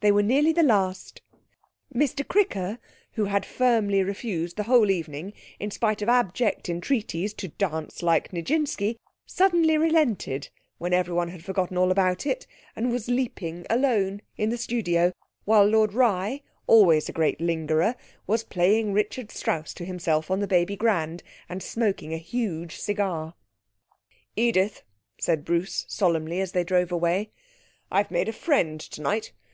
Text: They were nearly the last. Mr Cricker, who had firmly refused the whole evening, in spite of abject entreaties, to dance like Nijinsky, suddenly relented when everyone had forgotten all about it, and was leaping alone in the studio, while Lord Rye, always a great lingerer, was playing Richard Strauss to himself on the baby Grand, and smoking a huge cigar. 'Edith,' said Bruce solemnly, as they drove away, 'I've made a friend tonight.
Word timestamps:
They 0.00 0.12
were 0.12 0.22
nearly 0.22 0.52
the 0.52 0.62
last. 0.62 1.20
Mr 1.92 2.24
Cricker, 2.28 2.78
who 3.14 3.24
had 3.24 3.44
firmly 3.46 4.04
refused 4.04 4.56
the 4.56 4.64
whole 4.64 4.88
evening, 4.90 5.32
in 5.58 5.70
spite 5.72 6.00
of 6.02 6.08
abject 6.08 6.68
entreaties, 6.68 7.32
to 7.34 7.48
dance 7.48 8.02
like 8.04 8.30
Nijinsky, 8.32 8.98
suddenly 9.24 9.76
relented 9.78 10.50
when 10.78 10.92
everyone 10.92 11.30
had 11.30 11.42
forgotten 11.42 11.76
all 11.78 11.90
about 11.90 12.24
it, 12.26 12.46
and 12.76 12.92
was 12.92 13.08
leaping 13.08 13.66
alone 13.70 14.20
in 14.36 14.50
the 14.50 14.58
studio, 14.58 15.12
while 15.44 15.64
Lord 15.66 15.92
Rye, 15.94 16.42
always 16.68 17.08
a 17.08 17.12
great 17.12 17.40
lingerer, 17.40 17.96
was 18.28 18.44
playing 18.44 18.92
Richard 18.92 19.32
Strauss 19.32 19.74
to 19.74 19.84
himself 19.84 20.30
on 20.30 20.38
the 20.38 20.46
baby 20.46 20.76
Grand, 20.76 21.24
and 21.48 21.62
smoking 21.62 22.12
a 22.12 22.16
huge 22.18 22.76
cigar. 22.78 23.34
'Edith,' 24.36 24.82
said 25.18 25.44
Bruce 25.46 25.84
solemnly, 25.88 26.40
as 26.40 26.52
they 26.52 26.62
drove 26.62 26.92
away, 26.92 27.30
'I've 27.90 28.12
made 28.12 28.28
a 28.28 28.32
friend 28.34 28.78
tonight. 28.78 29.32